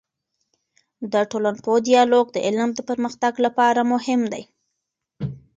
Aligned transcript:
د 1.11 1.13
ټولنپوه 1.31 1.77
ديالوګ 1.89 2.25
د 2.31 2.37
علم 2.47 2.69
د 2.75 2.79
پرمختګ 2.89 3.33
لپاره 3.45 3.81
مهم 3.93 4.21
دی. 4.31 4.43